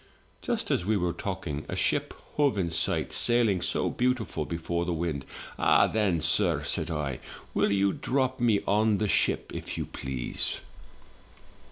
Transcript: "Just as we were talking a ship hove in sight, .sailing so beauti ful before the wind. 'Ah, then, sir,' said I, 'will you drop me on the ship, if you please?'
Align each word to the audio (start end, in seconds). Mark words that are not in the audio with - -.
"Just 0.41 0.71
as 0.71 0.83
we 0.83 0.97
were 0.97 1.13
talking 1.13 1.63
a 1.69 1.75
ship 1.75 2.11
hove 2.35 2.57
in 2.57 2.71
sight, 2.71 3.11
.sailing 3.11 3.61
so 3.61 3.91
beauti 3.91 4.25
ful 4.25 4.45
before 4.45 4.83
the 4.83 4.91
wind. 4.93 5.27
'Ah, 5.59 5.85
then, 5.85 6.19
sir,' 6.19 6.63
said 6.63 6.89
I, 6.89 7.19
'will 7.53 7.71
you 7.71 7.93
drop 7.93 8.39
me 8.39 8.61
on 8.67 8.97
the 8.97 9.07
ship, 9.07 9.51
if 9.53 9.77
you 9.77 9.85
please?' 9.85 10.59